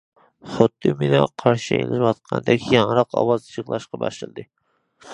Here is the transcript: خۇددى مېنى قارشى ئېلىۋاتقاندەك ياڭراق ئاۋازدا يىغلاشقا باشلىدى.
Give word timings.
خۇددى 0.53 0.93
مېنى 1.01 1.19
قارشى 1.43 1.79
ئېلىۋاتقاندەك 1.83 2.67
ياڭراق 2.79 3.17
ئاۋازدا 3.23 3.57
يىغلاشقا 3.59 4.05
باشلىدى. 4.07 4.51